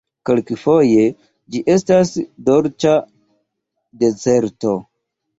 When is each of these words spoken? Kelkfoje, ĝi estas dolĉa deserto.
Kelkfoje, 0.27 1.01
ĝi 1.55 1.59
estas 1.73 2.13
dolĉa 2.47 2.93
deserto. 4.05 4.73